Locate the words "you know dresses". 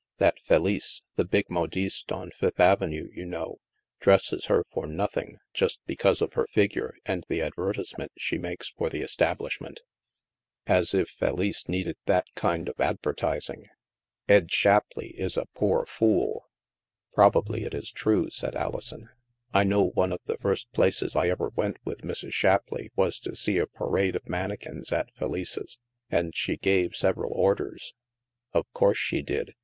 3.13-4.45